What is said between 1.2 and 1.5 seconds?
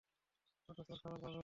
পাক হল।